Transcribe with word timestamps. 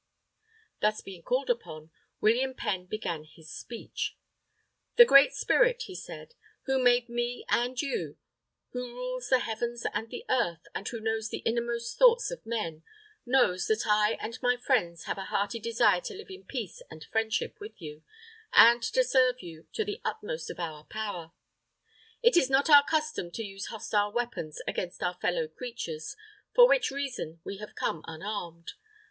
Thus 0.79 1.01
being 1.01 1.21
called 1.21 1.51
upon, 1.51 1.91
William 2.21 2.55
Penn 2.55 2.87
began 2.87 3.23
his 3.23 3.51
speech: 3.51 4.17
"The 4.95 5.05
Great 5.05 5.31
Spirit," 5.33 5.83
he 5.83 5.93
said, 5.93 6.33
"who 6.63 6.81
made 6.81 7.07
me 7.07 7.45
and 7.49 7.79
you, 7.79 8.17
who 8.71 8.95
rules 8.95 9.29
the 9.29 9.37
heavens 9.37 9.85
and 9.93 10.09
the 10.09 10.25
earth, 10.27 10.65
and 10.73 10.87
who 10.87 10.99
knows 10.99 11.29
the 11.29 11.43
innermost 11.45 11.99
thoughts 11.99 12.31
of 12.31 12.43
men, 12.47 12.81
knows 13.27 13.67
that 13.67 13.83
I 13.85 14.13
and 14.19 14.41
my 14.41 14.57
friends 14.57 15.03
have 15.03 15.19
a 15.19 15.25
hearty 15.25 15.59
desire 15.59 16.01
to 16.01 16.15
live 16.15 16.31
in 16.31 16.45
peace 16.45 16.81
and 16.89 17.03
friendship 17.03 17.59
with 17.59 17.79
you, 17.79 18.01
and 18.53 18.81
to 18.81 19.03
serve 19.03 19.43
you 19.43 19.67
to 19.73 19.85
the 19.85 20.01
utmost 20.03 20.49
of 20.49 20.59
our 20.59 20.83
power. 20.85 21.31
"It 22.23 22.35
is 22.35 22.49
not 22.49 22.71
our 22.71 22.83
custom 22.83 23.29
to 23.33 23.43
use 23.45 23.67
hostile 23.67 24.11
weapons 24.11 24.63
against 24.67 25.03
our 25.03 25.13
fellow 25.19 25.47
creatures, 25.47 26.15
for 26.55 26.67
which 26.67 26.89
reason 26.89 27.39
we 27.43 27.57
have 27.57 27.75
come 27.75 28.03
unarmed. 28.07 28.71